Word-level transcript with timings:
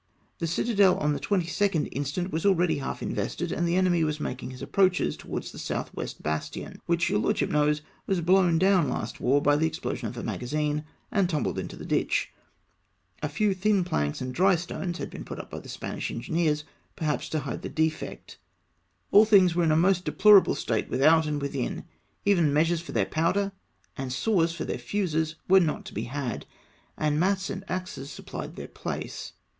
The 0.39 0.47
citadel 0.47 0.97
on 0.97 1.13
the 1.13 1.19
22nd 1.19 1.87
instant 1.91 2.31
was 2.33 2.43
already 2.43 2.79
half 2.79 3.03
invested, 3.03 3.51
and 3.51 3.67
the 3.67 3.75
enemy 3.75 4.03
was 4.03 4.19
making 4.19 4.49
his 4.49 4.63
approaches 4.63 5.15
towards 5.15 5.51
the 5.51 5.59
south 5.59 5.93
west 5.93 6.23
bastion, 6.23 6.81
which 6.87 7.07
your 7.07 7.19
lordship 7.19 7.51
knows 7.51 7.83
was 8.07 8.19
blown 8.19 8.59
do^vn 8.59 8.89
last 8.89 9.19
war 9.21 9.43
by 9.43 9.55
the 9.55 9.67
explosion 9.67 10.07
of 10.07 10.17
a 10.17 10.23
magazine 10.23 10.85
and 11.11 11.29
tumbled 11.29 11.59
into 11.59 11.75
the 11.75 11.85
ditch; 11.85 12.31
a 13.21 13.29
few 13.29 13.53
thin 13.53 13.83
planks 13.83 14.21
and 14.21 14.33
dry 14.33 14.55
stones 14.55 14.97
had 14.97 15.11
been 15.11 15.23
put 15.23 15.37
up 15.37 15.51
by 15.51 15.59
the 15.59 15.69
Spanish 15.69 16.09
engineers, 16.09 16.63
perhaps 16.95 17.29
to 17.29 17.41
hide 17.41 17.61
the 17.61 17.69
defect; 17.69 18.39
all 19.11 19.23
things 19.23 19.53
were 19.53 19.61
in 19.61 19.69
the 19.69 19.75
most 19.75 20.03
deplorable 20.03 20.55
state 20.55 20.89
without 20.89 21.27
and 21.27 21.43
within; 21.43 21.85
even 22.25 22.51
measures 22.51 22.81
for 22.81 22.91
their 22.91 23.05
powder 23.05 23.51
and 23.95 24.11
saws 24.11 24.51
foi 24.55 24.63
their 24.63 24.79
fuses 24.79 25.35
were 25.47 25.59
not 25.59 25.85
to 25.85 25.93
be 25.93 26.05
had, 26.05 26.47
and 26.97 27.19
mats 27.19 27.51
and 27.51 27.63
axes 27.69 28.09
supplied 28.09 28.55
their 28.55 28.67
place. 28.67 29.33